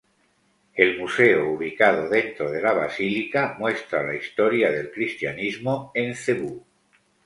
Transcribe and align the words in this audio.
El 0.73 0.97
museo 0.97 1.51
ubicado 1.51 2.09
dentro 2.09 2.49
de 2.49 2.59
la 2.59 2.73
basílica, 2.73 3.55
muestra 3.59 4.01
la 4.01 4.15
historia 4.15 4.71
del 4.71 4.89
cristianismo 4.91 5.91
en 5.93 6.15
Cebú. 6.15 6.65